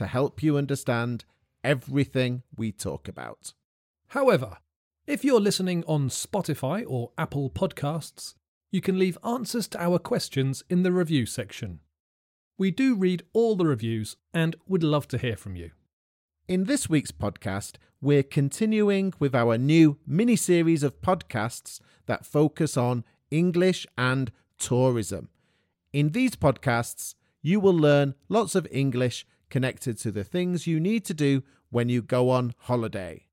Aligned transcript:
to 0.00 0.06
help 0.06 0.42
you 0.42 0.56
understand 0.56 1.26
everything 1.62 2.42
we 2.56 2.72
talk 2.72 3.06
about. 3.06 3.52
However, 4.08 4.56
if 5.06 5.22
you're 5.22 5.38
listening 5.38 5.84
on 5.86 6.08
Spotify 6.08 6.86
or 6.88 7.10
Apple 7.18 7.50
Podcasts, 7.50 8.32
you 8.70 8.80
can 8.80 8.98
leave 8.98 9.18
answers 9.22 9.68
to 9.68 9.82
our 9.82 9.98
questions 9.98 10.64
in 10.70 10.84
the 10.84 10.90
review 10.90 11.26
section. 11.26 11.80
We 12.56 12.70
do 12.70 12.94
read 12.94 13.24
all 13.34 13.56
the 13.56 13.66
reviews 13.66 14.16
and 14.32 14.56
would 14.66 14.82
love 14.82 15.06
to 15.08 15.18
hear 15.18 15.36
from 15.36 15.54
you. 15.54 15.72
In 16.48 16.64
this 16.64 16.88
week's 16.88 17.12
podcast, 17.12 17.74
we're 18.00 18.22
continuing 18.22 19.12
with 19.18 19.34
our 19.34 19.58
new 19.58 19.98
mini 20.06 20.36
series 20.36 20.82
of 20.82 21.02
podcasts 21.02 21.78
that 22.06 22.24
focus 22.24 22.78
on 22.78 23.04
English 23.30 23.86
and 23.98 24.32
tourism. 24.58 25.28
In 25.92 26.12
these 26.12 26.36
podcasts, 26.36 27.16
you 27.42 27.60
will 27.60 27.76
learn 27.76 28.14
lots 28.30 28.54
of 28.54 28.66
English 28.70 29.26
connected 29.50 29.98
to 29.98 30.10
the 30.10 30.24
things 30.24 30.66
you 30.66 30.80
need 30.80 31.04
to 31.04 31.14
do 31.14 31.42
when 31.70 31.88
you 31.88 32.02
go 32.02 32.30
on 32.30 32.54
holiday. 32.60 33.26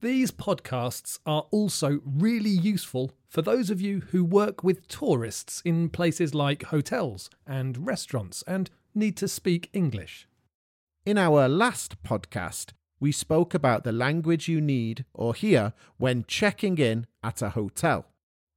These 0.00 0.30
podcasts 0.30 1.18
are 1.26 1.46
also 1.50 2.00
really 2.04 2.50
useful 2.50 3.12
for 3.28 3.42
those 3.42 3.68
of 3.68 3.82
you 3.82 4.00
who 4.12 4.24
work 4.24 4.64
with 4.64 4.88
tourists 4.88 5.60
in 5.64 5.90
places 5.90 6.34
like 6.34 6.64
hotels 6.64 7.28
and 7.46 7.86
restaurants 7.86 8.42
and 8.46 8.70
need 8.94 9.16
to 9.18 9.28
speak 9.28 9.68
English. 9.72 10.26
In 11.04 11.18
our 11.18 11.48
last 11.48 12.02
podcast, 12.02 12.72
we 12.98 13.12
spoke 13.12 13.52
about 13.52 13.84
the 13.84 13.92
language 13.92 14.48
you 14.48 14.60
need 14.60 15.04
or 15.12 15.34
hear 15.34 15.74
when 15.96 16.24
checking 16.26 16.78
in 16.78 17.06
at 17.22 17.42
a 17.42 17.50
hotel. 17.50 18.06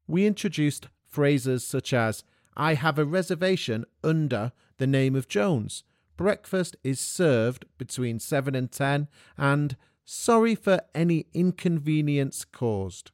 We 0.08 0.26
introduced 0.26 0.88
phrases 1.06 1.66
such 1.66 1.94
as, 1.94 2.24
I 2.56 2.76
have 2.76 3.00
a 3.00 3.06
reservation 3.06 3.86
under 4.04 4.52
the 4.78 4.88
name 4.88 5.16
of 5.16 5.28
Jones. 5.28 5.84
Breakfast 6.18 6.76
is 6.84 7.00
served 7.00 7.66
between 7.78 8.20
7 8.20 8.56
and 8.56 8.72
10, 8.72 9.08
and 9.38 9.76
Sorry 10.06 10.54
for 10.54 10.82
any 10.94 11.28
inconvenience 11.34 12.44
caused. 12.44 13.12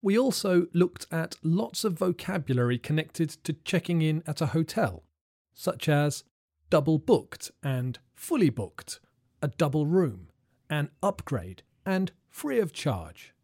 We 0.00 0.18
also 0.18 0.66
looked 0.72 1.06
at 1.12 1.36
lots 1.42 1.84
of 1.84 1.98
vocabulary 1.98 2.78
connected 2.78 3.30
to 3.44 3.52
checking 3.52 4.00
in 4.02 4.22
at 4.26 4.40
a 4.40 4.46
hotel, 4.46 5.04
such 5.52 5.88
as 5.88 6.24
double 6.70 6.98
booked 6.98 7.50
and 7.62 7.98
fully 8.14 8.48
booked, 8.48 8.98
a 9.42 9.48
double 9.48 9.86
room, 9.86 10.28
an 10.70 10.90
upgrade, 11.02 11.62
and 11.84 12.12
free 12.30 12.58
of 12.58 12.72
charge. 12.72 13.34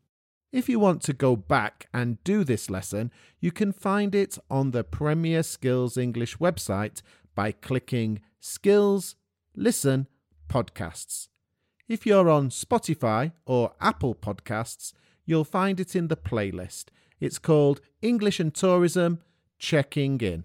If 0.51 0.67
you 0.67 0.81
want 0.81 1.03
to 1.03 1.13
go 1.13 1.37
back 1.37 1.89
and 1.93 2.25
do 2.25 2.43
this 2.43 2.71
lesson, 2.71 3.13
you 3.39 3.53
can 3.53 3.71
find 3.71 4.15
it 4.15 4.39
on 4.51 4.71
the 4.71 4.83
Premier 4.83 5.43
Skills 5.43 5.99
English 5.99 6.39
website 6.39 7.03
by 7.35 7.53
clicking 7.53 8.21
Skills, 8.41 9.17
Listen, 9.55 10.07
Podcasts. 10.49 11.29
If 11.89 12.07
you're 12.07 12.31
on 12.31 12.51
Spotify 12.51 13.33
or 13.47 13.73
Apple 13.81 14.15
Podcasts, 14.15 14.93
you'll 15.25 15.45
find 15.45 15.81
it 15.81 15.97
in 15.97 16.09
the 16.09 16.17
playlist. 16.17 16.87
It's 17.21 17.39
called 17.39 17.81
English 18.01 18.39
and 18.39 18.55
Tourism 18.55 19.21
Checking 19.59 20.21
In. 20.21 20.45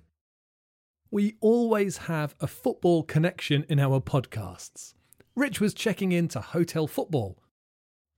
We 1.11 1.35
always 1.41 1.97
have 1.97 2.33
a 2.39 2.47
football 2.47 3.03
connection 3.03 3.65
in 3.69 3.79
our 3.79 4.01
podcasts. 4.01 4.95
Rich 5.35 5.61
was 5.61 5.75
checking 5.75 6.11
in 6.11 6.27
to 6.29 6.41
hotel 6.41 6.87
football. 6.87 7.37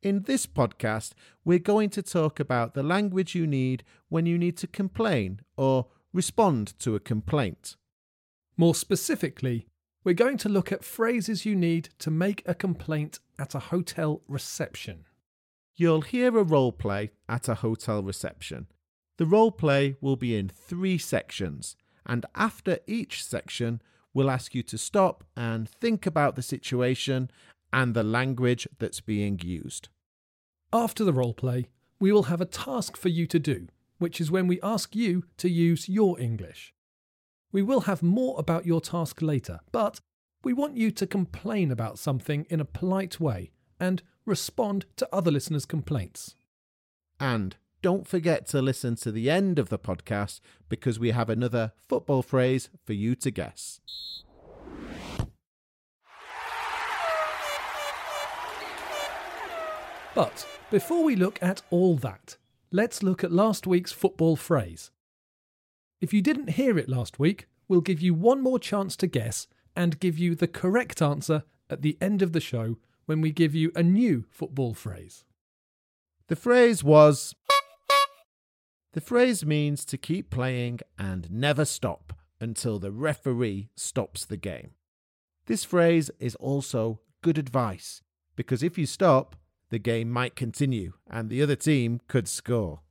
In 0.02 0.22
this 0.22 0.46
podcast, 0.46 1.12
we're 1.44 1.59
going 1.59 1.90
to 1.90 2.02
talk 2.02 2.40
about 2.40 2.74
the 2.74 2.84
language 2.84 3.36
you 3.36 3.46
need 3.46 3.84
when 4.07 4.25
you 4.25 4.38
need 4.38 4.56
to 4.57 4.68
complain 4.68 5.42
or 5.57 5.88
respond 6.13 6.78
to 6.80 6.96
a 6.96 7.00
complaint. 7.00 7.75
More 8.58 8.76
specifically, 8.76 9.68
we're 10.04 10.14
going 10.14 10.38
to 10.38 10.50
look 10.50 10.72
at 10.72 10.84
phrases 10.84 11.46
you 11.46 11.56
need 11.56 11.90
to 12.00 12.12
make 12.12 12.42
a 12.46 12.54
complaint 12.54 13.20
at 13.38 13.56
a 13.56 13.60
hotel 13.60 14.22
reception. 14.28 15.06
You'll 15.76 16.02
hear 16.02 16.38
a 16.38 16.44
role 16.44 16.72
play 16.72 17.12
at 17.28 17.50
a 17.50 17.56
hotel 17.56 18.02
reception. 18.02 18.68
The 19.18 19.26
role 19.26 19.52
play 19.52 19.98
will 20.00 20.16
be 20.16 20.38
in 20.38 20.48
three 20.48 20.98
sections, 20.98 21.76
and 22.06 22.26
after 22.34 22.80
each 22.88 23.26
section, 23.26 23.82
we'll 24.14 24.30
ask 24.30 24.56
you 24.56 24.64
to 24.64 24.78
stop 24.78 25.26
and 25.36 25.68
think 25.68 26.06
about 26.06 26.36
the 26.36 26.42
situation 26.42 27.30
and 27.74 27.94
the 27.94 28.04
language 28.04 28.68
that's 28.80 29.02
being 29.02 29.40
used. 29.44 29.90
After 30.72 31.04
the 31.04 31.14
role 31.14 31.34
play, 31.34 31.68
we 32.00 32.12
will 32.12 32.24
have 32.24 32.42
a 32.42 32.46
task 32.46 32.96
for 32.96 33.10
you 33.10 33.28
to 33.28 33.40
do, 33.40 33.68
which 33.98 34.22
is 34.22 34.32
when 34.32 34.48
we 34.48 34.62
ask 34.62 34.96
you 34.96 35.26
to 35.38 35.50
use 35.50 35.90
your 35.90 36.20
English. 36.20 36.74
We 37.56 37.62
will 37.62 37.88
have 37.88 38.04
more 38.04 38.36
about 38.38 38.66
your 38.66 38.82
task 38.82 39.22
later, 39.22 39.62
but 39.72 40.02
we 40.44 40.52
want 40.52 40.76
you 40.76 40.92
to 40.92 41.08
complain 41.08 41.72
about 41.72 41.98
something 41.98 42.46
in 42.50 42.60
a 42.60 42.66
polite 42.66 43.18
way 43.18 43.52
and 43.80 44.04
respond 44.26 44.86
to 44.98 45.08
other 45.14 45.32
listeners' 45.32 45.66
complaints. 45.66 46.36
And 47.18 47.56
don't 47.82 48.06
forget 48.06 48.46
to 48.48 48.62
listen 48.62 48.98
to 48.98 49.10
the 49.10 49.30
end 49.30 49.58
of 49.58 49.70
the 49.70 49.80
podcast 49.80 50.42
because 50.68 51.00
we 51.00 51.12
have 51.12 51.30
another 51.30 51.72
football 51.88 52.22
phrase 52.22 52.70
for 52.84 52.92
you 52.92 53.16
to 53.16 53.32
guess. 53.32 53.80
But 60.14 60.46
before 60.70 61.06
we 61.06 61.16
look 61.16 61.42
at 61.42 61.62
all 61.70 61.96
that, 62.00 62.36
let's 62.70 63.02
look 63.02 63.24
at 63.24 63.32
last 63.32 63.66
week's 63.66 63.94
football 63.94 64.36
phrase. 64.36 64.92
If 66.01 66.13
you 66.13 66.22
didn't 66.22 66.51
hear 66.51 66.78
it 66.78 66.89
last 66.89 67.19
week, 67.19 67.47
we'll 67.67 67.81
give 67.81 68.01
you 68.01 68.13
one 68.13 68.41
more 68.41 68.59
chance 68.59 68.95
to 68.97 69.07
guess 69.07 69.47
and 69.75 70.00
give 70.00 70.17
you 70.17 70.35
the 70.35 70.47
correct 70.47 71.01
answer 71.01 71.44
at 71.69 71.81
the 71.81 71.97
end 72.01 72.22
of 72.22 72.33
the 72.33 72.39
show 72.39 72.78
when 73.06 73.22
we 73.22 73.31
give 73.31 73.56
you 73.56 73.72
a 73.75 73.83
new 73.83 74.25
football 74.29 74.73
phrase. 74.73 75.23
The 76.28 76.35
phrase 76.35 76.83
was 76.83 77.35
The 78.94 79.01
phrase 79.01 79.45
means 79.45 79.85
to 79.85 79.97
keep 79.97 80.29
playing 80.29 80.79
and 80.97 81.31
never 81.31 81.66
stop 81.66 82.13
until 82.39 82.79
the 82.79 82.91
referee 82.91 83.69
stops 83.75 84.25
the 84.25 84.38
game. 84.38 84.72
This 85.45 85.63
phrase 85.63 86.09
is 86.19 86.35
also 86.35 87.00
good 87.22 87.38
advice 87.38 88.01
because 88.35 88.63
if 88.63 88.77
you 88.77 88.85
stop, 88.85 89.35
the 89.69 89.79
game 89.79 90.12
might 90.12 90.35
continue 90.35 90.94
and 91.09 91.29
the 91.29 91.41
other 91.41 91.56
team 91.56 92.01
could 92.07 92.27
score. 92.27 92.81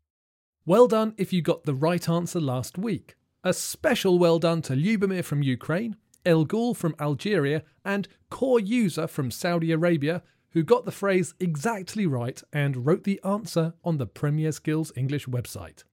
Well 0.66 0.88
done 0.88 1.12
if 1.18 1.30
you 1.30 1.42
got 1.42 1.64
the 1.64 1.74
right 1.74 2.08
answer 2.08 2.40
last 2.40 2.78
week. 2.78 3.16
A 3.42 3.52
special 3.52 4.18
well 4.18 4.38
done 4.38 4.62
to 4.62 4.72
Lubomir 4.72 5.22
from 5.22 5.42
Ukraine, 5.42 5.96
El 6.24 6.46
Ghul 6.46 6.74
from 6.74 6.94
Algeria, 6.98 7.62
and 7.84 8.08
Core 8.30 8.60
User 8.60 9.06
from 9.06 9.30
Saudi 9.30 9.72
Arabia, 9.72 10.22
who 10.52 10.62
got 10.62 10.86
the 10.86 10.90
phrase 10.90 11.34
exactly 11.38 12.06
right 12.06 12.42
and 12.50 12.86
wrote 12.86 13.04
the 13.04 13.20
answer 13.22 13.74
on 13.84 13.98
the 13.98 14.06
Premier 14.06 14.52
Skills 14.52 14.90
English 14.96 15.26
website. 15.26 15.84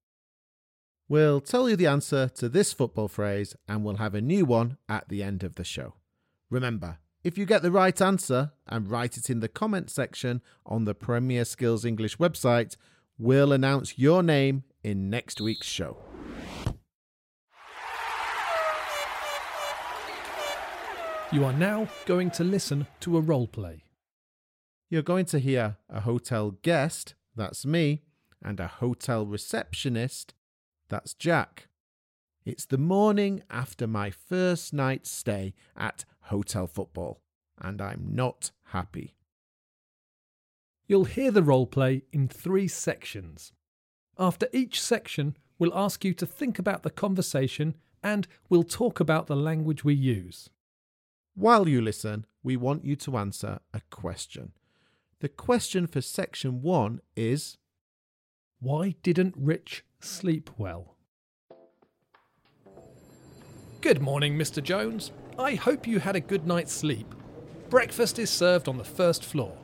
We'll 1.10 1.42
tell 1.42 1.70
you 1.70 1.76
the 1.76 1.88
answer 1.88 2.30
to 2.36 2.48
this 2.48 2.72
football 2.72 3.10
phrase 3.10 3.54
and 3.68 3.84
we'll 3.84 3.98
have 3.98 4.16
a 4.16 4.22
new 4.22 4.46
one 4.46 4.78
at 4.88 5.10
the 5.10 5.22
end 5.22 5.44
of 5.44 5.56
the 5.56 5.66
show. 5.66 5.96
Remember, 6.50 7.00
if 7.26 7.38
you 7.38 7.46
get 7.46 7.62
the 7.62 7.72
right 7.72 8.02
answer 8.02 8.54
and 8.68 8.90
write 8.90 9.18
it 9.18 9.30
in 9.30 9.42
the 9.42 9.50
comment 9.50 9.90
section 9.90 10.42
on 10.66 10.86
the 10.86 10.96
Premier 10.96 11.44
Skills 11.44 11.84
English 11.84 12.18
website, 12.18 12.78
we'll 13.22 13.54
announce 13.54 14.00
your 14.00 14.24
name 14.24 14.64
in 14.84 15.08
next 15.08 15.40
week's 15.40 15.68
show. 15.68 15.96
You 21.32 21.46
are 21.46 21.54
now 21.54 21.88
going 22.06 22.32
to 22.32 22.44
listen 22.44 22.88
to 23.02 23.18
a 23.18 23.22
role 23.22 23.48
play. 23.48 23.84
You're 24.90 25.04
going 25.04 25.26
to 25.26 25.40
hear 25.40 25.78
a 25.88 26.02
hotel 26.02 26.58
guest, 26.64 27.14
that's 27.36 27.64
me, 27.64 28.02
and 28.44 28.60
a 28.60 28.68
hotel 28.68 29.26
receptionist, 29.28 30.34
that's 30.90 31.14
Jack. 31.14 31.68
It's 32.44 32.66
the 32.66 32.80
morning 32.80 33.44
after 33.52 33.86
my 33.86 34.10
first 34.10 34.74
night's 34.74 35.12
stay 35.12 35.54
at 35.78 36.06
Hotel 36.22 36.66
Football, 36.66 37.22
and 37.62 37.82
I'm 37.82 38.08
not 38.10 38.50
happy. 38.64 39.16
You'll 40.88 41.06
hear 41.06 41.32
the 41.32 41.44
role 41.44 41.68
play 41.68 42.04
in 42.12 42.28
three 42.28 42.68
sections. 42.68 43.54
After 44.18 44.48
each 44.52 44.82
section, 44.82 45.38
we'll 45.58 45.78
ask 45.78 46.04
you 46.04 46.14
to 46.16 46.26
think 46.26 46.60
about 46.60 46.84
the 46.84 46.90
conversation 46.90 47.76
and 48.04 48.28
we'll 48.50 48.64
talk 48.64 49.00
about 49.00 49.28
the 49.28 49.36
language 49.36 49.84
we 49.84 49.94
use. 49.94 50.50
While 51.36 51.68
you 51.68 51.82
listen, 51.82 52.26
we 52.44 52.58
want 52.58 52.84
you 52.84 52.96
to 52.98 53.18
answer 53.18 53.60
a 53.74 53.82
question. 53.90 54.52
The 55.20 55.30
question 55.30 55.88
for 55.88 56.02
section 56.02 56.62
one 56.62 57.00
is 57.16 57.58
Why 58.60 58.96
didn't 59.04 59.36
Rich 59.38 59.86
sleep 60.00 60.50
well? 60.58 60.98
Good 63.82 64.02
morning, 64.02 64.38
Mr. 64.38 64.62
Jones. 64.62 65.12
I 65.40 65.56
hope 65.56 65.88
you 65.88 66.00
had 66.00 66.16
a 66.16 66.20
good 66.20 66.46
night's 66.46 66.74
sleep. 66.74 67.16
Breakfast 67.70 68.20
is 68.20 68.30
served 68.30 68.68
on 68.68 68.78
the 68.78 68.84
first 68.84 69.24
floor. 69.24 69.58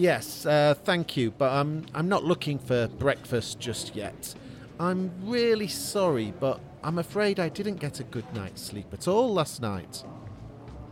Yes, 0.00 0.46
uh, 0.46 0.72
thank 0.84 1.14
you, 1.18 1.30
but 1.30 1.52
I'm, 1.52 1.84
I'm 1.94 2.08
not 2.08 2.24
looking 2.24 2.58
for 2.58 2.88
breakfast 2.88 3.60
just 3.60 3.94
yet. 3.94 4.34
I'm 4.78 5.10
really 5.22 5.68
sorry, 5.68 6.32
but 6.40 6.58
I'm 6.82 6.98
afraid 6.98 7.38
I 7.38 7.50
didn't 7.50 7.76
get 7.76 8.00
a 8.00 8.04
good 8.04 8.24
night's 8.32 8.62
sleep 8.62 8.86
at 8.94 9.06
all 9.06 9.30
last 9.30 9.60
night. 9.60 10.02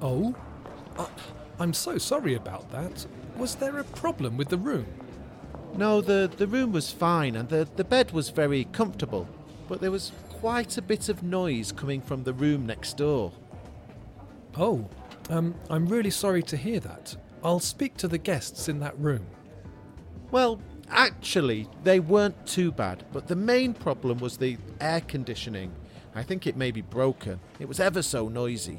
Oh? 0.02 0.34
Uh, 0.98 1.06
I'm 1.58 1.72
so 1.72 1.96
sorry 1.96 2.34
about 2.34 2.70
that. 2.70 3.06
Was 3.38 3.54
there 3.54 3.78
a 3.78 3.84
problem 3.84 4.36
with 4.36 4.50
the 4.50 4.58
room? 4.58 4.84
No, 5.74 6.02
the, 6.02 6.30
the 6.36 6.46
room 6.46 6.72
was 6.72 6.92
fine 6.92 7.34
and 7.34 7.48
the, 7.48 7.66
the 7.76 7.84
bed 7.84 8.10
was 8.10 8.28
very 8.28 8.64
comfortable, 8.72 9.26
but 9.68 9.80
there 9.80 9.90
was 9.90 10.12
quite 10.28 10.76
a 10.76 10.82
bit 10.82 11.08
of 11.08 11.22
noise 11.22 11.72
coming 11.72 12.02
from 12.02 12.24
the 12.24 12.34
room 12.34 12.66
next 12.66 12.98
door. 12.98 13.32
Oh, 14.58 14.86
um, 15.30 15.54
I'm 15.70 15.86
really 15.86 16.10
sorry 16.10 16.42
to 16.42 16.58
hear 16.58 16.80
that. 16.80 17.16
I'll 17.42 17.60
speak 17.60 17.96
to 17.98 18.08
the 18.08 18.18
guests 18.18 18.68
in 18.68 18.80
that 18.80 18.98
room. 18.98 19.26
Well, 20.30 20.60
actually, 20.90 21.68
they 21.84 22.00
weren't 22.00 22.46
too 22.46 22.72
bad, 22.72 23.04
but 23.12 23.26
the 23.26 23.36
main 23.36 23.74
problem 23.74 24.18
was 24.18 24.36
the 24.36 24.58
air 24.80 25.00
conditioning. 25.00 25.72
I 26.14 26.22
think 26.22 26.46
it 26.46 26.56
may 26.56 26.70
be 26.70 26.82
broken. 26.82 27.40
It 27.60 27.68
was 27.68 27.80
ever 27.80 28.02
so 28.02 28.28
noisy. 28.28 28.78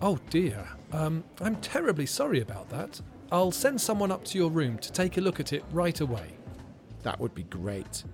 Oh 0.00 0.18
dear. 0.30 0.68
Um, 0.92 1.24
I'm 1.40 1.56
terribly 1.56 2.06
sorry 2.06 2.40
about 2.40 2.68
that. 2.70 3.00
I'll 3.32 3.50
send 3.50 3.80
someone 3.80 4.12
up 4.12 4.24
to 4.26 4.38
your 4.38 4.50
room 4.50 4.78
to 4.78 4.92
take 4.92 5.18
a 5.18 5.20
look 5.20 5.40
at 5.40 5.52
it 5.52 5.64
right 5.72 6.00
away. 6.00 6.34
That 7.02 7.20
would 7.20 7.34
be 7.34 7.42
great. 7.42 8.04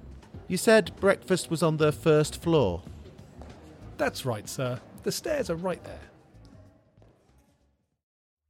You 0.49 0.57
said 0.57 0.97
breakfast 0.97 1.51
was 1.51 1.63
on 1.63 1.77
the 1.77 1.93
first 1.93 2.43
floor. 2.43 2.83
That's 3.97 4.27
right, 4.27 4.49
sir. 4.49 4.81
The 5.05 5.13
stairs 5.13 5.51
are 5.51 5.57
right 5.57 5.83
there. 5.85 6.01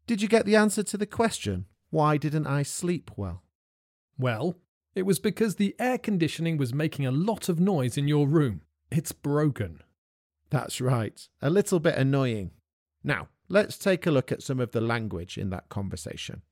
Did 0.06 0.20
you 0.20 0.28
get 0.28 0.44
the 0.44 0.56
answer 0.56 0.82
to 0.82 0.98
the 0.98 1.06
question? 1.06 1.66
Why 1.90 2.16
didn't 2.16 2.46
I 2.46 2.62
sleep 2.62 3.10
well? 3.16 3.42
Well, 4.18 4.56
it 4.94 5.06
was 5.06 5.18
because 5.18 5.56
the 5.56 5.74
air 5.78 5.98
conditioning 5.98 6.56
was 6.56 6.74
making 6.74 7.06
a 7.06 7.10
lot 7.10 7.48
of 7.48 7.58
noise 7.58 7.96
in 7.96 8.06
your 8.06 8.28
room. 8.28 8.62
It's 8.90 9.12
broken. 9.12 9.82
That's 10.50 10.80
right. 10.80 11.26
A 11.40 11.50
little 11.50 11.80
bit 11.80 11.96
annoying. 11.96 12.50
Now, 13.02 13.28
let's 13.48 13.78
take 13.78 14.06
a 14.06 14.10
look 14.10 14.30
at 14.30 14.42
some 14.42 14.60
of 14.60 14.72
the 14.72 14.80
language 14.80 15.38
in 15.38 15.50
that 15.50 15.68
conversation. 15.68 16.42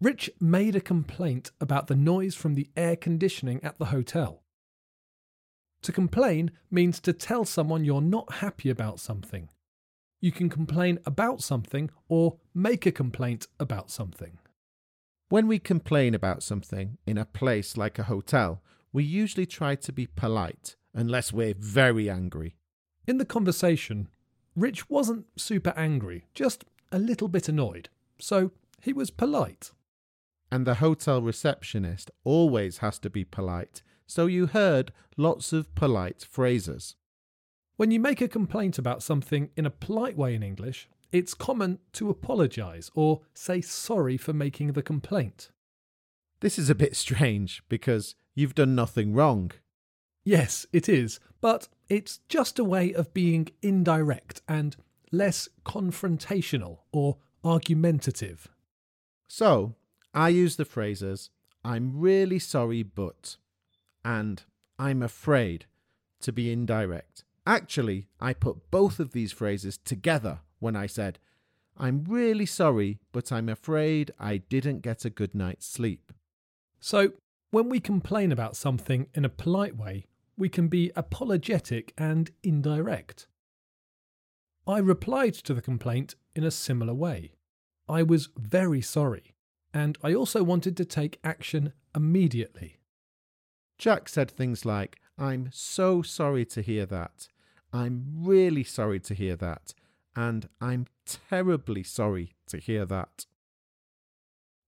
Rich 0.00 0.30
made 0.40 0.76
a 0.76 0.80
complaint 0.80 1.50
about 1.60 1.86
the 1.86 1.96
noise 1.96 2.34
from 2.34 2.54
the 2.54 2.68
air 2.76 2.96
conditioning 2.96 3.60
at 3.62 3.78
the 3.78 3.86
hotel. 3.86 4.42
To 5.82 5.92
complain 5.92 6.50
means 6.70 7.00
to 7.00 7.12
tell 7.12 7.44
someone 7.44 7.84
you're 7.84 8.00
not 8.00 8.34
happy 8.34 8.68
about 8.68 9.00
something. 9.00 9.48
You 10.20 10.32
can 10.32 10.48
complain 10.48 10.98
about 11.06 11.42
something 11.42 11.90
or 12.08 12.38
make 12.52 12.86
a 12.86 12.92
complaint 12.92 13.46
about 13.60 13.90
something. 13.90 14.38
When 15.28 15.46
we 15.46 15.58
complain 15.58 16.14
about 16.14 16.42
something 16.42 16.98
in 17.06 17.18
a 17.18 17.24
place 17.24 17.76
like 17.76 17.98
a 17.98 18.04
hotel, 18.04 18.62
we 18.92 19.04
usually 19.04 19.46
try 19.46 19.76
to 19.76 19.92
be 19.92 20.06
polite, 20.06 20.74
unless 20.94 21.32
we're 21.32 21.54
very 21.56 22.10
angry. 22.10 22.56
In 23.06 23.18
the 23.18 23.24
conversation, 23.24 24.08
Rich 24.56 24.90
wasn't 24.90 25.26
super 25.36 25.72
angry, 25.76 26.24
just 26.34 26.64
a 26.90 26.98
little 26.98 27.28
bit 27.28 27.48
annoyed, 27.48 27.90
so 28.18 28.50
he 28.82 28.92
was 28.92 29.10
polite. 29.10 29.70
And 30.50 30.66
the 30.66 30.76
hotel 30.76 31.22
receptionist 31.22 32.10
always 32.24 32.78
has 32.78 32.98
to 33.00 33.10
be 33.10 33.24
polite, 33.24 33.82
so 34.06 34.26
you 34.26 34.46
heard 34.46 34.92
lots 35.16 35.52
of 35.52 35.74
polite 35.74 36.26
phrases. 36.28 36.96
When 37.78 37.92
you 37.92 38.00
make 38.00 38.20
a 38.20 38.26
complaint 38.26 38.76
about 38.76 39.04
something 39.04 39.50
in 39.56 39.64
a 39.64 39.70
polite 39.70 40.16
way 40.16 40.34
in 40.34 40.42
English, 40.42 40.88
it's 41.12 41.32
common 41.32 41.78
to 41.92 42.10
apologise 42.10 42.90
or 42.92 43.20
say 43.34 43.60
sorry 43.60 44.16
for 44.16 44.32
making 44.32 44.72
the 44.72 44.82
complaint. 44.82 45.52
This 46.40 46.58
is 46.58 46.68
a 46.68 46.74
bit 46.74 46.96
strange 46.96 47.62
because 47.68 48.16
you've 48.34 48.56
done 48.56 48.74
nothing 48.74 49.14
wrong. 49.14 49.52
Yes, 50.24 50.66
it 50.72 50.88
is, 50.88 51.20
but 51.40 51.68
it's 51.88 52.18
just 52.28 52.58
a 52.58 52.64
way 52.64 52.92
of 52.92 53.14
being 53.14 53.46
indirect 53.62 54.42
and 54.48 54.74
less 55.12 55.48
confrontational 55.64 56.78
or 56.90 57.18
argumentative. 57.44 58.48
So, 59.28 59.76
I 60.12 60.30
use 60.30 60.56
the 60.56 60.64
phrases 60.64 61.30
I'm 61.64 62.00
really 62.00 62.40
sorry, 62.40 62.82
but 62.82 63.36
and 64.04 64.42
I'm 64.80 65.00
afraid 65.00 65.66
to 66.22 66.32
be 66.32 66.50
indirect. 66.50 67.22
Actually, 67.48 68.06
I 68.20 68.34
put 68.34 68.70
both 68.70 69.00
of 69.00 69.12
these 69.12 69.32
phrases 69.32 69.78
together 69.78 70.40
when 70.58 70.76
I 70.76 70.86
said, 70.86 71.18
I'm 71.78 72.04
really 72.04 72.44
sorry, 72.44 72.98
but 73.10 73.32
I'm 73.32 73.48
afraid 73.48 74.10
I 74.20 74.36
didn't 74.36 74.82
get 74.82 75.06
a 75.06 75.10
good 75.10 75.34
night's 75.34 75.66
sleep. 75.66 76.12
So, 76.78 77.12
when 77.50 77.70
we 77.70 77.80
complain 77.80 78.32
about 78.32 78.54
something 78.54 79.06
in 79.14 79.24
a 79.24 79.30
polite 79.30 79.78
way, 79.78 80.04
we 80.36 80.50
can 80.50 80.68
be 80.68 80.92
apologetic 80.94 81.94
and 81.96 82.30
indirect. 82.42 83.28
I 84.66 84.76
replied 84.76 85.32
to 85.32 85.54
the 85.54 85.62
complaint 85.62 86.16
in 86.36 86.44
a 86.44 86.50
similar 86.50 86.92
way. 86.92 87.32
I 87.88 88.02
was 88.02 88.28
very 88.36 88.82
sorry, 88.82 89.34
and 89.72 89.96
I 90.04 90.12
also 90.12 90.42
wanted 90.42 90.76
to 90.76 90.84
take 90.84 91.18
action 91.24 91.72
immediately. 91.96 92.76
Jack 93.78 94.10
said 94.10 94.30
things 94.30 94.66
like, 94.66 95.00
I'm 95.16 95.48
so 95.50 96.02
sorry 96.02 96.44
to 96.44 96.60
hear 96.60 96.84
that. 96.84 97.28
I'm 97.72 98.04
really 98.16 98.64
sorry 98.64 99.00
to 99.00 99.14
hear 99.14 99.36
that. 99.36 99.74
And 100.16 100.48
I'm 100.60 100.86
terribly 101.06 101.82
sorry 101.82 102.34
to 102.48 102.58
hear 102.58 102.84
that. 102.86 103.26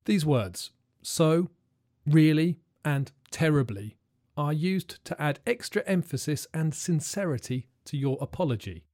These 0.05 0.25
words, 0.25 0.70
so, 1.02 1.50
really, 2.06 2.58
and 2.85 3.11
terribly, 3.31 3.97
are 4.37 4.52
used 4.52 5.05
to 5.05 5.20
add 5.20 5.41
extra 5.47 5.82
emphasis 5.87 6.47
and 6.55 6.75
sincerity 6.75 7.69
to 7.87 7.97
your 7.97 8.19
apology. 8.20 8.85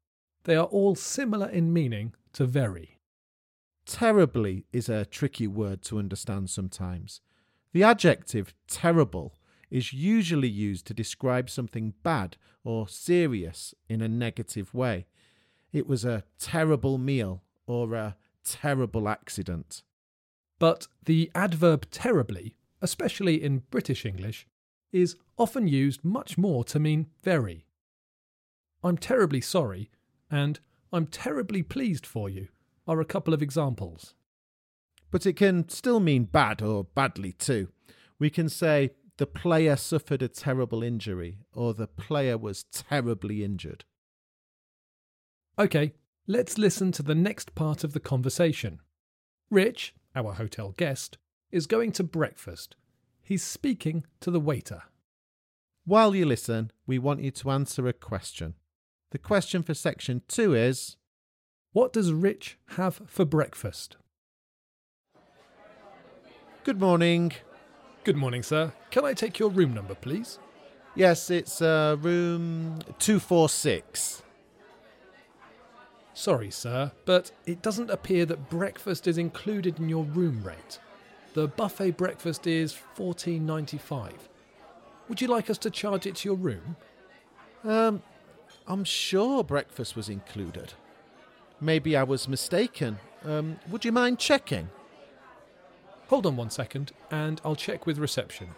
They 0.44 0.56
are 0.56 0.67
all 0.67 0.94
similar 0.94 1.49
in 1.49 1.72
meaning 1.72 2.15
to 2.32 2.46
very. 2.46 2.98
Terribly 3.84 4.65
is 4.72 4.89
a 4.89 5.05
tricky 5.05 5.46
word 5.46 5.82
to 5.82 5.98
understand 5.98 6.51
sometimes. 6.51 7.20
The 7.72 7.84
adjective 7.84 8.55
terrible 8.67 9.34
is 9.70 9.93
usually 9.93 10.49
used 10.49 10.87
to 10.87 10.94
describe 10.94 11.51
something 11.51 11.94
bad 12.03 12.37
or 12.65 12.89
serious 12.89 13.75
in 13.89 14.01
a 14.01 14.08
negative 14.08 14.73
way. 14.75 15.06
It 15.73 15.87
was 15.87 16.05
a 16.05 16.25
terrible 16.39 16.99
meal 16.99 17.43
or 17.67 17.94
a 17.94 18.17
terrible 18.44 19.08
accident. 19.08 19.82
But 20.58 20.87
the 21.05 21.31
adverb 21.35 21.91
terribly, 21.91 22.56
especially 22.81 23.43
in 23.43 23.65
British 23.70 24.06
English, 24.06 24.46
is 24.93 25.17
often 25.37 25.69
used 25.69 26.05
much 26.05 26.39
more 26.39 26.65
to 26.65 26.79
mean 26.79 27.08
very. 27.23 27.67
I'm 28.82 28.96
terribly 28.96 29.41
sorry 29.41 29.91
and 30.31 30.61
I'm 30.93 31.06
terribly 31.06 31.63
pleased 31.63 32.06
for 32.06 32.31
you 32.31 32.49
are 32.87 33.01
a 33.01 33.05
couple 33.05 33.35
of 33.35 33.43
examples. 33.43 34.15
But 35.11 35.27
it 35.27 35.35
can 35.35 35.69
still 35.69 36.01
mean 36.01 36.25
bad 36.25 36.63
or 36.63 36.85
badly 36.85 37.32
too. 37.32 37.69
We 38.19 38.31
can 38.31 38.49
say, 38.49 38.93
the 39.19 39.27
player 39.27 39.77
suffered 39.77 40.23
a 40.23 40.29
terrible 40.29 40.82
injury 40.82 41.39
or 41.55 41.73
the 41.73 41.87
player 41.87 42.37
was 42.37 42.65
terribly 42.65 43.43
injured. 43.43 43.85
OK, 45.56 45.94
let's 46.27 46.58
listen 46.58 46.93
to 46.93 47.03
the 47.03 47.15
next 47.15 47.55
part 47.55 47.82
of 47.82 47.93
the 47.94 48.01
conversation. 48.01 48.81
Rich, 49.51 49.94
our 50.15 50.35
hotel 50.35 50.75
guest, 50.77 51.17
is 51.51 51.67
going 51.67 51.93
to 51.93 52.05
breakfast. 52.05 52.77
He's 53.23 53.43
speaking 53.43 54.05
to 54.20 54.31
the 54.31 54.41
waiter. 54.41 54.82
While 55.85 56.15
you 56.15 56.27
listen, 56.27 56.73
we 56.87 56.99
want 56.99 57.23
you 57.23 57.31
to 57.31 57.51
answer 57.51 57.87
a 57.87 57.93
question. 57.93 58.55
The 59.13 59.19
question 59.19 59.63
for 59.63 59.73
section 59.73 60.23
two 60.29 60.55
is 60.55 60.96
What 61.73 61.93
does 61.93 62.13
Rich 62.13 62.58
have 62.70 63.01
for 63.06 63.25
breakfast? 63.25 63.96
Good 66.65 66.81
morning. 66.81 67.32
Good 68.06 68.17
morning, 68.17 68.44
sir. 68.44 68.72
Can 68.93 69.05
I 69.05 69.15
take 69.15 69.41
your 69.41 69.51
room 69.51 69.75
number, 69.75 69.96
please? 69.96 70.39
Yes, 70.94 71.29
it's 71.29 71.60
uh, 71.60 71.96
room 72.01 72.79
246. 73.01 74.22
Sorry, 76.15 76.51
sir, 76.53 76.93
but 77.05 77.32
it 77.46 77.63
doesn't 77.63 77.91
appear 77.91 78.25
that 78.27 78.48
breakfast 78.48 79.08
is 79.08 79.19
included 79.19 79.81
in 79.81 79.89
your 79.89 80.05
room 80.05 80.44
rate. 80.44 80.79
The 81.34 81.48
buffet 81.48 81.93
breakfast 81.96 82.46
is 82.46 82.72
fourteen 82.72 83.44
ninety 83.44 83.79
five. 83.79 84.29
Would 85.08 85.20
you 85.20 85.29
like 85.29 85.51
us 85.51 85.58
to 85.58 85.70
charge 85.70 86.06
it 86.06 86.17
to 86.19 86.29
your 86.29 86.36
room? 86.36 86.77
Um, 87.65 88.03
I'm 88.69 88.84
sure 88.84 89.44
breakfast 89.44 89.96
was 89.96 90.08
included. 90.08 90.75
maybe 91.60 91.96
I 91.96 92.05
was 92.05 92.29
mistaken. 92.29 92.98
Um, 93.25 93.58
would 93.70 93.84
you 93.84 93.93
mind 93.93 94.20
checking? 94.20 94.70
Hold 96.08 96.27
on 96.27 96.36
one 96.36 96.51
second, 96.51 96.93
and 97.10 97.41
I'll 97.44 97.56
check 97.56 97.86
with 97.86 97.98
reception. 97.98 98.48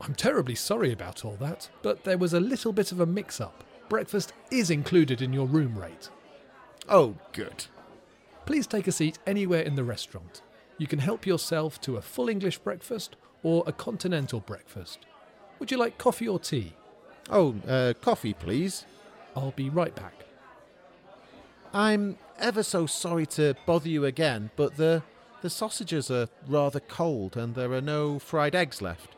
I'm 0.00 0.14
terribly 0.14 0.54
sorry 0.54 0.92
about 0.92 1.24
all 1.24 1.36
that, 1.40 1.68
but 1.82 2.04
there 2.04 2.16
was 2.16 2.32
a 2.32 2.40
little 2.40 2.72
bit 2.72 2.92
of 2.92 3.00
a 3.00 3.06
mix 3.06 3.40
up. 3.40 3.62
Breakfast 3.90 4.32
is 4.50 4.70
included 4.70 5.20
in 5.20 5.32
your 5.32 5.46
room 5.46 5.78
rate. 5.78 6.08
Oh, 6.88 7.16
good. 7.32 7.66
Please 8.46 8.66
take 8.66 8.88
a 8.88 8.92
seat 8.92 9.18
anywhere 9.26 9.62
in 9.62 9.74
the 9.74 9.84
restaurant. 9.84 10.40
You 10.78 10.86
can 10.86 11.00
help 11.00 11.26
yourself 11.26 11.78
to 11.82 11.96
a 11.96 12.02
full 12.02 12.30
English 12.30 12.58
breakfast 12.58 13.16
or 13.42 13.62
a 13.66 13.72
continental 13.72 14.40
breakfast. 14.40 15.00
Would 15.58 15.70
you 15.70 15.76
like 15.76 15.98
coffee 15.98 16.26
or 16.26 16.38
tea? 16.38 16.72
Oh, 17.28 17.54
uh, 17.68 17.92
coffee, 18.00 18.32
please. 18.32 18.86
I'll 19.36 19.52
be 19.52 19.68
right 19.68 19.94
back. 19.94 20.14
I'm 21.74 22.16
ever 22.40 22.62
so 22.62 22.86
sorry 22.86 23.26
to 23.26 23.54
bother 23.66 23.88
you 23.88 24.04
again, 24.04 24.50
but 24.56 24.76
the 24.76 25.02
the 25.42 25.50
sausages 25.50 26.10
are 26.10 26.28
rather 26.46 26.80
cold 26.80 27.36
and 27.36 27.54
there 27.54 27.72
are 27.72 27.80
no 27.80 28.18
fried 28.18 28.54
eggs 28.54 28.82
left. 28.82 29.16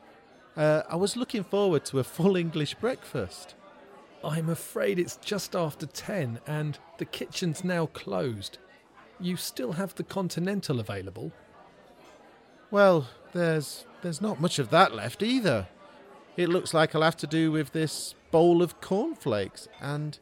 Uh, 0.56 0.82
I 0.88 0.96
was 0.96 1.16
looking 1.16 1.42
forward 1.42 1.84
to 1.86 1.98
a 1.98 2.04
full 2.04 2.36
English 2.36 2.74
breakfast. 2.74 3.54
I'm 4.22 4.48
afraid 4.48 4.98
it's 4.98 5.16
just 5.16 5.56
after 5.56 5.86
10 5.86 6.38
and 6.46 6.78
the 6.98 7.04
kitchen's 7.04 7.64
now 7.64 7.86
closed. 7.86 8.58
You 9.18 9.36
still 9.36 9.72
have 9.72 9.94
the 9.96 10.04
Continental 10.04 10.78
available? 10.78 11.32
Well, 12.70 13.08
there's 13.32 13.86
there's 14.02 14.20
not 14.20 14.40
much 14.40 14.58
of 14.58 14.70
that 14.70 14.94
left 14.94 15.22
either. 15.22 15.68
It 16.36 16.48
looks 16.48 16.72
like 16.72 16.94
I'll 16.94 17.02
have 17.02 17.16
to 17.18 17.26
do 17.26 17.52
with 17.52 17.72
this 17.72 18.14
bowl 18.30 18.62
of 18.62 18.80
cornflakes 18.80 19.68
and 19.80 20.18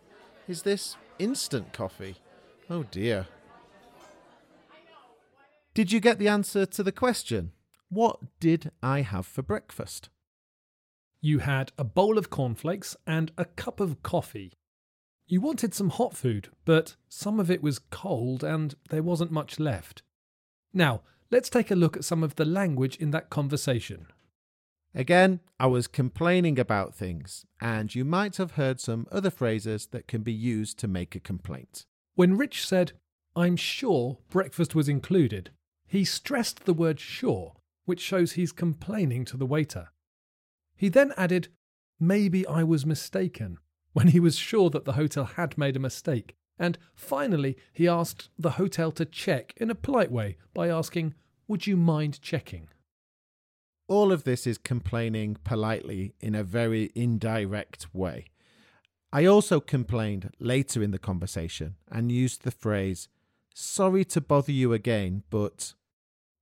is 0.48 0.62
this 0.62 0.96
instant 1.18 1.72
coffee? 1.72 2.16
Oh 2.70 2.84
dear. 2.84 3.26
Did 5.74 5.90
you 5.90 5.98
get 5.98 6.20
the 6.20 6.28
answer 6.28 6.64
to 6.66 6.82
the 6.84 6.92
question? 6.92 7.50
What 7.88 8.20
did 8.38 8.70
I 8.80 9.00
have 9.00 9.26
for 9.26 9.42
breakfast? 9.42 10.08
You 11.20 11.40
had 11.40 11.72
a 11.76 11.84
bowl 11.84 12.16
of 12.16 12.30
cornflakes 12.30 12.96
and 13.06 13.32
a 13.36 13.44
cup 13.44 13.80
of 13.80 14.04
coffee. 14.04 14.52
You 15.26 15.40
wanted 15.40 15.74
some 15.74 15.90
hot 15.90 16.16
food, 16.16 16.48
but 16.64 16.94
some 17.08 17.40
of 17.40 17.50
it 17.50 17.62
was 17.62 17.80
cold 17.80 18.44
and 18.44 18.76
there 18.90 19.02
wasn't 19.02 19.32
much 19.32 19.58
left. 19.58 20.02
Now, 20.72 21.02
let's 21.30 21.50
take 21.50 21.72
a 21.72 21.76
look 21.76 21.96
at 21.96 22.04
some 22.04 22.22
of 22.22 22.36
the 22.36 22.44
language 22.44 22.96
in 22.96 23.10
that 23.10 23.30
conversation. 23.30 24.06
Again, 24.94 25.40
I 25.58 25.66
was 25.66 25.86
complaining 25.88 26.58
about 26.58 26.94
things, 26.94 27.46
and 27.60 27.94
you 27.94 28.04
might 28.04 28.36
have 28.36 28.52
heard 28.52 28.80
some 28.80 29.06
other 29.12 29.30
phrases 29.30 29.86
that 29.88 30.08
can 30.08 30.22
be 30.22 30.32
used 30.32 30.78
to 30.80 30.88
make 30.88 31.14
a 31.14 31.20
complaint. 31.20 31.86
When 32.14 32.36
Rich 32.36 32.66
said, 32.66 32.92
I'm 33.36 33.56
sure 33.56 34.18
breakfast 34.28 34.74
was 34.74 34.88
included, 34.88 35.50
he 35.86 36.04
stressed 36.04 36.64
the 36.64 36.74
word 36.74 37.00
sure, 37.00 37.54
which 37.84 38.00
shows 38.00 38.32
he's 38.32 38.52
complaining 38.52 39.24
to 39.26 39.36
the 39.36 39.46
waiter. 39.46 39.88
He 40.76 40.88
then 40.88 41.12
added, 41.16 41.48
Maybe 41.98 42.46
I 42.46 42.62
was 42.62 42.86
mistaken, 42.86 43.58
when 43.92 44.08
he 44.08 44.20
was 44.20 44.36
sure 44.36 44.70
that 44.70 44.84
the 44.84 44.94
hotel 44.94 45.24
had 45.24 45.58
made 45.58 45.76
a 45.76 45.80
mistake. 45.80 46.34
And 46.58 46.78
finally, 46.94 47.56
he 47.72 47.88
asked 47.88 48.30
the 48.38 48.52
hotel 48.52 48.92
to 48.92 49.04
check 49.04 49.54
in 49.56 49.70
a 49.70 49.74
polite 49.74 50.12
way 50.12 50.36
by 50.54 50.68
asking, 50.68 51.14
Would 51.48 51.66
you 51.66 51.76
mind 51.76 52.20
checking? 52.20 52.68
All 53.88 54.12
of 54.12 54.24
this 54.24 54.46
is 54.46 54.58
complaining 54.58 55.36
politely 55.42 56.14
in 56.20 56.34
a 56.34 56.44
very 56.44 56.92
indirect 56.94 57.92
way. 57.92 58.26
I 59.12 59.24
also 59.24 59.60
complained 59.60 60.30
later 60.38 60.82
in 60.82 60.92
the 60.92 60.98
conversation 60.98 61.74
and 61.90 62.12
used 62.12 62.42
the 62.42 62.50
phrase, 62.50 63.08
Sorry 63.54 64.04
to 64.06 64.20
bother 64.20 64.52
you 64.52 64.72
again, 64.72 65.24
but. 65.30 65.74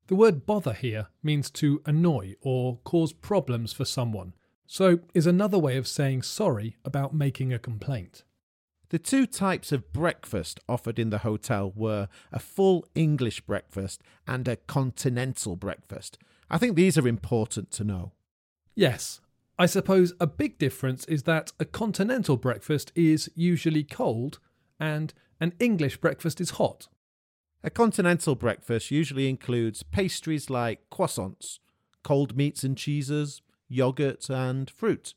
The 0.09 0.15
word 0.15 0.47
bother 0.47 0.73
here 0.73 1.09
means 1.23 1.51
to 1.53 1.83
annoy 1.85 2.35
or 2.41 2.79
cause 2.85 3.13
problems 3.13 3.73
for 3.73 3.85
someone, 3.85 4.35
so 4.67 5.01
is 5.15 5.27
another 5.27 5.59
way 5.59 5.77
of 5.77 5.89
saying 5.89 6.23
sorry 6.23 6.77
about 6.85 7.15
making 7.15 7.53
a 7.53 7.59
complaint. 7.59 8.25
The 8.91 8.99
two 8.99 9.27
types 9.27 9.71
of 9.71 9.93
breakfast 9.93 10.61
offered 10.67 10.99
in 10.99 11.11
the 11.11 11.19
hotel 11.19 11.73
were 11.77 12.09
a 12.33 12.39
full 12.39 12.87
English 12.95 13.43
breakfast 13.43 14.03
and 14.27 14.49
a 14.49 14.57
continental 14.57 15.57
breakfast. 15.57 16.17
I 16.51 16.57
think 16.57 16.75
these 16.75 16.97
are 16.97 17.07
important 17.07 17.71
to 17.73 17.85
know. 17.85 18.13
Yes, 18.75 19.21
I 19.59 19.67
suppose 19.67 20.13
a 20.21 20.27
big 20.27 20.59
difference 20.59 21.05
is 21.07 21.25
that 21.25 21.53
a 21.59 21.65
continental 21.65 22.37
breakfast 22.37 22.93
is 22.95 23.29
usually 23.35 23.83
cold 23.83 24.39
and 24.79 25.13
an 25.41 25.53
English 25.59 25.97
breakfast 25.97 26.41
is 26.41 26.51
hot. 26.51 26.87
A 27.65 27.71
continental 27.71 28.37
breakfast 28.37 28.93
usually 28.93 29.29
includes 29.29 29.83
pastries 29.83 30.49
like 30.49 30.89
croissants, 30.93 31.59
cold 32.05 32.37
meats 32.37 32.63
and 32.63 32.77
cheeses, 32.77 33.43
yogurt, 33.69 34.31
and 34.31 34.71
fruit. 34.71 35.15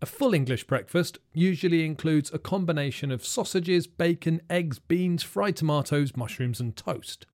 A 0.00 0.06
full 0.06 0.34
English 0.34 0.64
breakfast 0.68 1.18
usually 1.32 1.84
includes 1.84 2.32
a 2.32 2.38
combination 2.38 3.10
of 3.10 3.24
sausages, 3.24 3.88
bacon, 3.88 4.40
eggs, 4.48 4.78
beans, 4.78 5.24
fried 5.24 5.56
tomatoes, 5.56 6.16
mushrooms, 6.16 6.60
and 6.60 6.76
toast. 6.76 7.26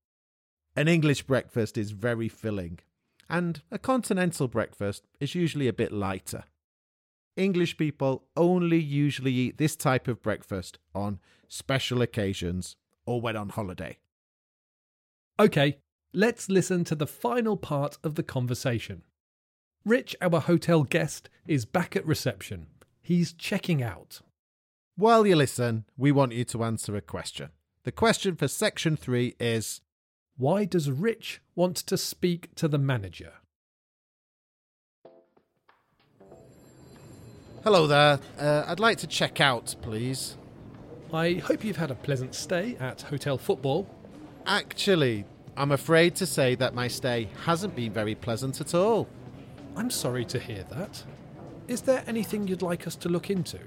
An 0.74 0.88
English 0.88 1.22
breakfast 1.24 1.76
is 1.76 1.90
very 1.90 2.28
filling, 2.28 2.78
and 3.28 3.62
a 3.70 3.78
continental 3.78 4.48
breakfast 4.48 5.06
is 5.20 5.34
usually 5.34 5.68
a 5.68 5.72
bit 5.72 5.92
lighter. 5.92 6.44
English 7.36 7.76
people 7.76 8.24
only 8.36 8.78
usually 8.78 9.32
eat 9.32 9.58
this 9.58 9.76
type 9.76 10.08
of 10.08 10.22
breakfast 10.22 10.78
on 10.94 11.20
special 11.46 12.02
occasions 12.02 12.76
or 13.06 13.20
when 13.20 13.36
on 13.36 13.50
holiday. 13.50 13.98
OK, 15.38 15.78
let's 16.12 16.48
listen 16.48 16.82
to 16.84 16.94
the 16.94 17.06
final 17.06 17.56
part 17.56 17.96
of 18.02 18.16
the 18.16 18.24
conversation. 18.24 19.02
Rich, 19.84 20.16
our 20.20 20.40
hotel 20.40 20.82
guest, 20.82 21.30
is 21.46 21.64
back 21.64 21.94
at 21.94 22.06
reception. 22.06 22.66
He's 23.00 23.32
checking 23.32 23.82
out. 23.82 24.20
While 24.96 25.26
you 25.26 25.36
listen, 25.36 25.84
we 25.96 26.10
want 26.10 26.32
you 26.32 26.44
to 26.46 26.64
answer 26.64 26.96
a 26.96 27.00
question. 27.00 27.50
The 27.84 27.92
question 27.92 28.34
for 28.34 28.48
section 28.48 28.96
three 28.96 29.36
is 29.38 29.80
Why 30.38 30.66
does 30.66 30.88
Rich 30.88 31.40
want 31.56 31.74
to 31.78 31.96
speak 31.96 32.54
to 32.54 32.68
the 32.68 32.78
manager? 32.78 33.32
Hello 37.64 37.88
there. 37.88 38.20
Uh, 38.38 38.64
I'd 38.68 38.78
like 38.78 38.98
to 38.98 39.08
check 39.08 39.40
out, 39.40 39.74
please. 39.82 40.36
I 41.12 41.34
hope 41.34 41.64
you've 41.64 41.78
had 41.78 41.90
a 41.90 41.96
pleasant 41.96 42.36
stay 42.36 42.76
at 42.78 43.02
Hotel 43.02 43.36
Football. 43.36 43.90
Actually, 44.46 45.24
I'm 45.56 45.72
afraid 45.72 46.14
to 46.16 46.26
say 46.26 46.54
that 46.54 46.72
my 46.72 46.86
stay 46.86 47.28
hasn't 47.44 47.74
been 47.74 47.92
very 47.92 48.14
pleasant 48.14 48.60
at 48.60 48.76
all. 48.76 49.08
I'm 49.74 49.90
sorry 49.90 50.24
to 50.26 50.38
hear 50.38 50.62
that. 50.70 51.02
Is 51.66 51.80
there 51.80 52.04
anything 52.06 52.46
you'd 52.46 52.62
like 52.62 52.86
us 52.86 52.94
to 52.96 53.08
look 53.08 53.28
into? 53.28 53.58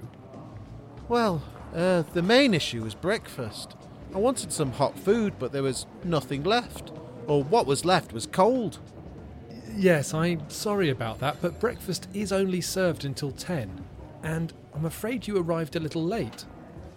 Well, 1.10 1.42
uh, 1.74 2.04
the 2.14 2.22
main 2.22 2.54
issue 2.54 2.86
is 2.86 2.94
breakfast. 2.94 3.76
I 4.14 4.18
wanted 4.18 4.52
some 4.52 4.72
hot 4.72 4.98
food, 4.98 5.34
but 5.38 5.52
there 5.52 5.62
was 5.62 5.86
nothing 6.04 6.42
left. 6.42 6.92
Or 7.26 7.42
what 7.42 7.66
was 7.66 7.84
left 7.84 8.12
was 8.12 8.26
cold. 8.26 8.78
Yes, 9.74 10.12
I'm 10.12 10.48
sorry 10.50 10.90
about 10.90 11.18
that, 11.20 11.38
but 11.40 11.58
breakfast 11.58 12.08
is 12.12 12.30
only 12.30 12.60
served 12.60 13.06
until 13.06 13.30
10, 13.30 13.82
and 14.22 14.52
I'm 14.74 14.84
afraid 14.84 15.26
you 15.26 15.38
arrived 15.38 15.76
a 15.76 15.80
little 15.80 16.04
late. 16.04 16.44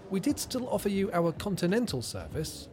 We 0.09 0.19
did 0.19 0.39
still 0.39 0.67
offer 0.69 0.89
you 0.89 1.09
our 1.13 1.31
continental 1.31 2.01
service. 2.01 2.67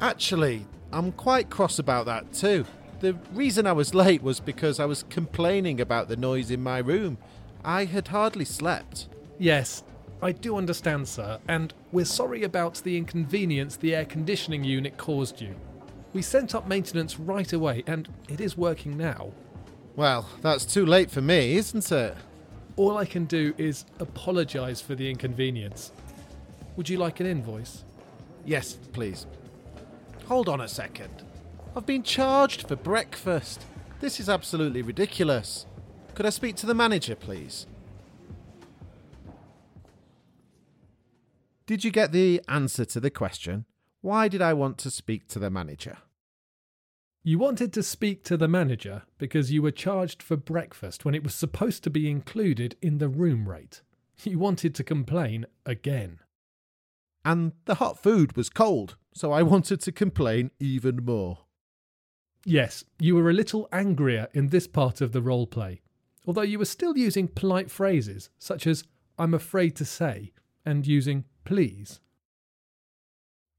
Actually, 0.00 0.66
I'm 0.92 1.10
quite 1.12 1.50
cross 1.50 1.78
about 1.78 2.06
that 2.06 2.32
too. 2.32 2.66
The 3.00 3.14
reason 3.32 3.66
I 3.66 3.72
was 3.72 3.94
late 4.06 4.22
was 4.22 4.38
because 4.38 4.78
I 4.78 4.84
was 4.84 5.04
complaining 5.10 5.80
about 5.80 6.08
the 6.08 6.16
noise 6.16 6.50
in 6.50 6.62
my 6.62 6.78
room. 6.78 7.18
I 7.64 7.84
had 7.86 8.08
hardly 8.08 8.44
slept. 8.44 9.08
Yes, 9.38 9.82
I 10.22 10.32
do 10.32 10.56
understand, 10.56 11.06
sir, 11.06 11.38
and 11.46 11.74
we're 11.92 12.06
sorry 12.06 12.42
about 12.42 12.76
the 12.76 12.96
inconvenience 12.96 13.76
the 13.76 13.94
air 13.94 14.06
conditioning 14.06 14.64
unit 14.64 14.96
caused 14.96 15.40
you. 15.40 15.54
We 16.14 16.22
sent 16.22 16.54
up 16.54 16.66
maintenance 16.66 17.20
right 17.20 17.52
away, 17.52 17.84
and 17.86 18.08
it 18.28 18.40
is 18.40 18.56
working 18.56 18.96
now. 18.96 19.32
Well, 19.94 20.28
that's 20.40 20.64
too 20.64 20.86
late 20.86 21.10
for 21.10 21.20
me, 21.20 21.56
isn't 21.56 21.92
it? 21.92 22.16
All 22.76 22.96
I 22.96 23.04
can 23.04 23.26
do 23.26 23.54
is 23.58 23.84
apologise 23.98 24.80
for 24.80 24.94
the 24.94 25.10
inconvenience. 25.10 25.92
Would 26.76 26.88
you 26.88 26.98
like 26.98 27.20
an 27.20 27.26
invoice? 27.26 27.84
Yes, 28.44 28.78
please. 28.92 29.26
Hold 30.26 30.48
on 30.48 30.60
a 30.62 30.68
second. 30.68 31.24
I've 31.74 31.86
been 31.86 32.02
charged 32.02 32.68
for 32.68 32.76
breakfast. 32.76 33.64
This 34.00 34.18
is 34.18 34.28
absolutely 34.28 34.82
ridiculous. 34.82 35.66
Could 36.14 36.26
I 36.26 36.30
speak 36.30 36.56
to 36.56 36.66
the 36.66 36.74
manager, 36.74 37.14
please? 37.14 37.66
Did 41.66 41.82
you 41.82 41.90
get 41.90 42.12
the 42.12 42.40
answer 42.46 42.84
to 42.84 43.00
the 43.00 43.10
question? 43.10 43.64
Why 44.00 44.28
did 44.28 44.40
I 44.40 44.52
want 44.54 44.78
to 44.78 44.90
speak 44.90 45.26
to 45.28 45.40
the 45.40 45.50
manager? 45.50 45.98
You 47.24 47.40
wanted 47.40 47.72
to 47.72 47.82
speak 47.82 48.22
to 48.24 48.36
the 48.36 48.46
manager 48.46 49.02
because 49.18 49.50
you 49.50 49.62
were 49.62 49.72
charged 49.72 50.22
for 50.22 50.36
breakfast 50.36 51.04
when 51.04 51.12
it 51.12 51.24
was 51.24 51.34
supposed 51.34 51.82
to 51.82 51.90
be 51.90 52.08
included 52.08 52.76
in 52.80 52.98
the 52.98 53.08
room 53.08 53.48
rate. 53.48 53.82
You 54.22 54.38
wanted 54.38 54.74
to 54.76 54.84
complain 54.84 55.44
again. 55.66 56.20
And 57.22 57.52
the 57.66 57.74
hot 57.74 58.02
food 58.02 58.36
was 58.36 58.48
cold, 58.48 58.96
so 59.12 59.30
I 59.32 59.42
wanted 59.42 59.80
to 59.82 59.92
complain 59.92 60.52
even 60.58 61.04
more. 61.04 61.40
Yes, 62.44 62.84
you 62.98 63.16
were 63.16 63.28
a 63.28 63.34
little 63.34 63.68
angrier 63.72 64.28
in 64.32 64.48
this 64.48 64.68
part 64.68 65.00
of 65.00 65.12
the 65.12 65.20
role 65.20 65.46
play, 65.46 65.82
although 66.26 66.42
you 66.42 66.58
were 66.58 66.64
still 66.64 66.96
using 66.96 67.28
polite 67.28 67.70
phrases 67.70 68.30
such 68.38 68.66
as 68.66 68.84
I'm 69.18 69.34
afraid 69.34 69.76
to 69.76 69.84
say 69.84 70.32
and 70.64 70.86
using 70.86 71.24
please. 71.46 72.00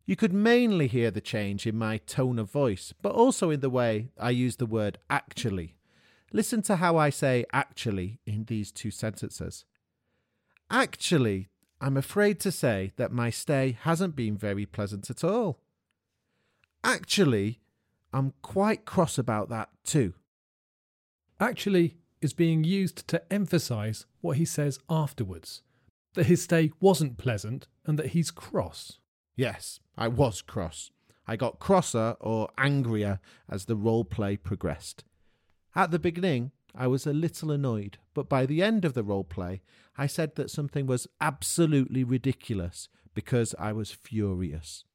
You 0.05 0.15
could 0.15 0.33
mainly 0.33 0.87
hear 0.87 1.09
the 1.09 1.21
change 1.21 1.65
in 1.65 1.77
my 1.77 1.97
tone 1.97 2.37
of 2.37 2.51
voice, 2.51 2.93
but 3.01 3.13
also 3.13 3.49
in 3.49 3.61
the 3.61 3.69
way 3.69 4.09
I 4.19 4.29
use 4.29 4.57
the 4.57 4.65
word 4.67 4.99
actually. 5.09 5.75
Listen 6.31 6.61
to 6.63 6.75
how 6.75 6.97
I 6.97 7.09
say 7.09 7.45
actually 7.51 8.19
in 8.25 8.43
these 8.43 8.71
two 8.71 8.91
sentences. 8.91 9.65
Actually, 10.69 11.47
I'm 11.79 11.95
afraid 11.97 12.39
to 12.41 12.51
say 12.51 12.91
that 12.97 13.11
my 13.11 13.29
stay 13.29 13.77
hasn't 13.81 14.15
been 14.15 14.37
very 14.37 14.65
pleasant 14.65 15.09
at 15.09 15.23
all. 15.23 15.61
Actually, 16.83 17.59
I'm 18.13 18.33
quite 18.41 18.85
cross 18.85 19.17
about 19.17 19.49
that 19.49 19.69
too. 19.83 20.13
Actually 21.39 21.95
is 22.19 22.33
being 22.33 22.63
used 22.63 23.07
to 23.07 23.21
emphasise 23.31 24.05
what 24.19 24.37
he 24.37 24.45
says 24.45 24.79
afterwards 24.89 25.61
that 26.17 26.25
his 26.25 26.41
stay 26.41 26.71
wasn't 26.81 27.17
pleasant 27.17 27.67
and 27.85 27.97
that 27.97 28.07
he's 28.07 28.31
cross. 28.31 28.99
Yes, 29.35 29.79
I 29.95 30.07
was 30.07 30.41
cross. 30.41 30.89
I 31.27 31.35
got 31.35 31.59
crosser 31.59 32.15
or 32.19 32.49
angrier 32.57 33.19
as 33.47 33.65
the 33.65 33.75
role 33.75 34.03
play 34.03 34.35
progressed. 34.35 35.03
At 35.75 35.91
the 35.91 35.99
beginning, 35.99 36.51
I 36.73 36.87
was 36.87 37.05
a 37.05 37.13
little 37.13 37.51
annoyed, 37.51 37.99
but 38.15 38.27
by 38.27 38.47
the 38.47 38.63
end 38.63 38.83
of 38.83 38.93
the 38.93 39.03
role 39.03 39.23
play, 39.23 39.61
I 39.95 40.07
said 40.07 40.35
that 40.35 40.49
something 40.49 40.87
was 40.87 41.07
absolutely 41.21 42.03
ridiculous 42.03 42.89
because 43.13 43.53
I 43.59 43.71
was 43.73 43.91
furious. 43.91 44.85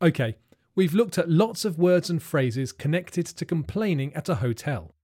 Okay, 0.00 0.36
we've 0.76 0.94
looked 0.94 1.18
at 1.18 1.28
lots 1.28 1.64
of 1.64 1.78
words 1.78 2.10
and 2.10 2.22
phrases 2.22 2.70
connected 2.72 3.26
to 3.26 3.44
complaining 3.44 4.14
at 4.14 4.28
a 4.28 4.36
hotel. 4.36 4.94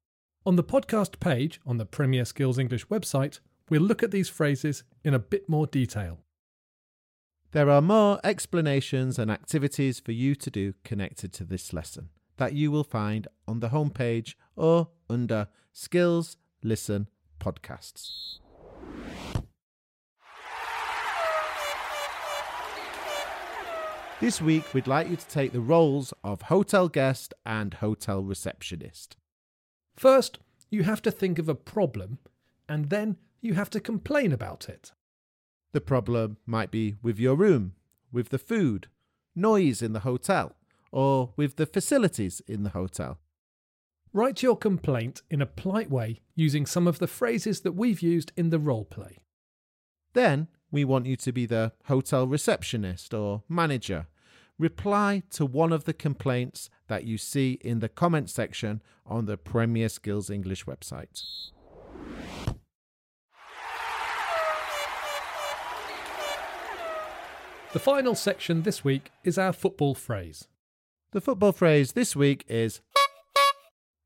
On 0.47 0.55
the 0.55 0.62
podcast 0.62 1.19
page 1.19 1.61
on 1.67 1.79
the 1.79 1.87
Premier 1.87 2.25
Skills 2.25 2.59
English 2.59 2.87
website, 2.87 3.41
we'll 3.71 3.83
look 3.83 4.02
at 4.02 4.11
these 4.11 4.28
phrases 4.28 4.85
in 5.02 5.14
a 5.14 5.18
bit 5.18 5.49
more 5.49 5.66
detail. 5.66 6.18
There 7.52 7.71
are 7.71 7.80
more 7.80 8.21
explanations 8.25 9.18
and 9.18 9.30
activities 9.30 10.00
for 10.00 10.12
you 10.12 10.35
to 10.35 10.50
do 10.50 10.75
connected 10.83 11.33
to 11.35 11.44
this 11.44 11.73
lesson 11.73 12.09
that 12.37 12.52
you 12.52 12.71
will 12.71 12.85
find 12.85 13.28
on 13.47 13.61
the 13.61 13.68
homepage 13.68 14.35
or 14.56 14.88
under 15.09 15.49
Skills 15.73 16.37
Listen 16.62 17.09
Podcasts. 17.38 18.38
This 24.21 24.40
week, 24.40 24.73
we'd 24.73 24.87
like 24.87 25.09
you 25.09 25.16
to 25.16 25.28
take 25.28 25.52
the 25.52 25.61
roles 25.61 26.14
of 26.23 26.42
hotel 26.42 26.88
guest 26.88 27.35
and 27.44 27.75
hotel 27.75 28.23
receptionist. 28.23 29.16
First, 29.97 30.38
you 30.71 30.85
have 30.85 31.02
to 31.02 31.11
think 31.11 31.38
of 31.38 31.49
a 31.49 31.54
problem, 31.54 32.18
and 32.68 32.90
then 32.90 33.16
you 33.44 33.54
have 33.54 33.68
to 33.70 33.78
complain 33.78 34.32
about 34.32 34.68
it. 34.68 34.92
The 35.72 35.80
problem 35.80 36.38
might 36.46 36.70
be 36.70 36.96
with 37.02 37.18
your 37.18 37.36
room, 37.36 37.74
with 38.10 38.30
the 38.30 38.38
food, 38.38 38.88
noise 39.36 39.82
in 39.82 39.92
the 39.92 40.00
hotel, 40.00 40.52
or 40.90 41.34
with 41.36 41.56
the 41.56 41.66
facilities 41.66 42.40
in 42.48 42.62
the 42.62 42.70
hotel. 42.70 43.18
Write 44.14 44.42
your 44.42 44.56
complaint 44.56 45.22
in 45.30 45.42
a 45.42 45.46
polite 45.46 45.90
way 45.90 46.20
using 46.34 46.64
some 46.64 46.86
of 46.86 47.00
the 47.00 47.06
phrases 47.06 47.60
that 47.60 47.72
we've 47.72 48.00
used 48.00 48.32
in 48.34 48.48
the 48.48 48.58
role 48.58 48.84
play. 48.84 49.18
Then 50.14 50.48
we 50.70 50.84
want 50.84 51.06
you 51.06 51.16
to 51.16 51.32
be 51.32 51.44
the 51.44 51.72
hotel 51.84 52.26
receptionist 52.26 53.12
or 53.12 53.42
manager. 53.48 54.07
Reply 54.59 55.22
to 55.30 55.44
one 55.44 55.72
of 55.72 55.85
the 55.85 55.92
complaints 55.92 56.70
that 56.87 57.04
you 57.04 57.18
see 57.18 57.59
in 57.61 57.80
the 57.80 57.88
comment 57.88 58.30
section 58.30 58.80
on 59.04 59.26
the 59.26 59.37
Premier 59.37 59.88
Skills 59.88 60.30
English 60.30 60.64
website. 60.64 61.22
The 67.74 67.80
final 67.80 68.14
section 68.14 68.62
this 68.62 68.84
week 68.84 69.10
is 69.24 69.37
our 69.37 69.52
football 69.52 69.96
phrase. 69.96 70.46
The 71.10 71.20
football 71.20 71.50
phrase 71.50 71.90
this 71.90 72.14
week 72.14 72.44
is 72.46 72.80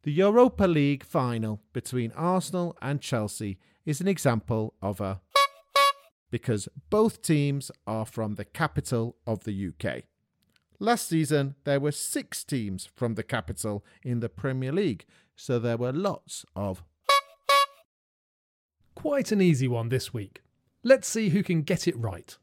The 0.04 0.10
Europa 0.10 0.64
League 0.64 1.04
final 1.04 1.60
between 1.74 2.10
Arsenal 2.12 2.78
and 2.80 3.02
Chelsea 3.02 3.58
is 3.84 4.00
an 4.00 4.08
example 4.08 4.72
of 4.80 5.02
a 5.02 5.20
because 6.30 6.70
both 6.88 7.20
teams 7.20 7.70
are 7.86 8.06
from 8.06 8.36
the 8.36 8.46
capital 8.46 9.16
of 9.26 9.44
the 9.44 9.68
UK. 9.68 10.04
Last 10.78 11.06
season, 11.06 11.54
there 11.64 11.78
were 11.78 11.92
six 11.92 12.44
teams 12.44 12.88
from 12.96 13.16
the 13.16 13.22
capital 13.22 13.84
in 14.02 14.20
the 14.20 14.30
Premier 14.30 14.72
League, 14.72 15.04
so 15.36 15.58
there 15.58 15.76
were 15.76 15.92
lots 15.92 16.46
of. 16.56 16.82
Quite 18.94 19.30
an 19.30 19.42
easy 19.42 19.68
one 19.68 19.90
this 19.90 20.14
week. 20.14 20.40
Let's 20.82 21.06
see 21.06 21.28
who 21.28 21.42
can 21.42 21.60
get 21.60 21.86
it 21.86 21.98
right. 21.98 22.34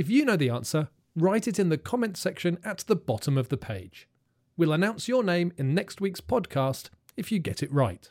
If 0.00 0.08
you 0.08 0.24
know 0.24 0.36
the 0.36 0.48
answer, 0.48 0.88
write 1.14 1.46
it 1.46 1.58
in 1.58 1.68
the 1.68 1.76
comment 1.76 2.16
section 2.16 2.56
at 2.64 2.78
the 2.86 2.96
bottom 2.96 3.36
of 3.36 3.50
the 3.50 3.58
page. 3.58 4.08
We'll 4.56 4.72
announce 4.72 5.08
your 5.08 5.22
name 5.22 5.52
in 5.58 5.74
next 5.74 6.00
week's 6.00 6.22
podcast 6.22 6.88
if 7.18 7.30
you 7.30 7.38
get 7.38 7.62
it 7.62 7.70
right. 7.70 8.10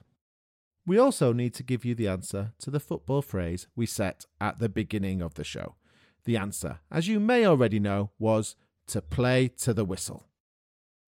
We 0.86 1.00
also 1.00 1.34
need 1.34 1.56
to 1.56 1.64
give 1.64 1.84
you 1.84 1.96
the 1.96 2.08
answer 2.08 2.54
to 2.60 2.70
the 2.70 2.80
football 2.80 3.24
phrase 3.24 3.66
we 3.76 3.88
set 3.88 4.28
at 4.40 4.60
the 4.60 4.70
beginning 4.70 5.24
of 5.24 5.34
the 5.34 5.44
show. 5.44 5.78
The 6.26 6.38
answer, 6.38 6.78
as 6.92 7.08
you 7.08 7.20
may 7.20 7.44
already 7.44 7.80
know, 7.80 8.12
was 8.20 8.56
to 8.90 9.02
play 9.02 9.48
to 9.58 9.74
the 9.74 9.84
whistle. 9.84 10.28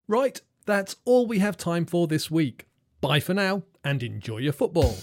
Right, 0.08 0.40
that's 0.66 0.96
all 1.04 1.28
we 1.28 1.38
have 1.38 1.56
time 1.56 1.86
for 1.86 2.08
this 2.08 2.28
week. 2.28 2.66
Bye 3.00 3.20
for 3.20 3.34
now 3.34 3.62
and 3.84 4.02
enjoy 4.02 4.38
your 4.38 4.52
football. 4.52 4.96